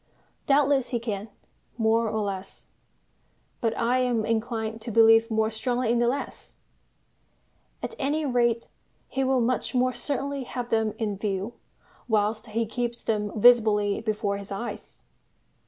Doubtless 0.47 0.89
he 0.89 0.99
can, 0.99 1.29
more 1.77 2.09
or 2.09 2.21
less; 2.21 2.65
but 3.59 3.77
I 3.77 3.99
am 3.99 4.25
inclined 4.25 4.81
to 4.81 4.91
believe 4.91 5.29
more 5.29 5.51
strongly 5.51 5.91
in 5.91 5.99
the 5.99 6.07
less. 6.07 6.55
At 7.83 7.93
any 7.99 8.25
rate 8.25 8.67
he 9.09 9.23
will 9.23 9.41
much 9.41 9.75
more 9.75 9.93
certainly 9.93 10.43
have 10.45 10.69
them 10.69 10.95
in 10.97 11.17
view 11.19 11.53
whilst 12.07 12.47
he 12.47 12.65
keeps 12.65 13.03
them 13.03 13.31
visibly 13.39 14.01
before 14.01 14.37
his 14.37 14.51
eyes. 14.51 15.03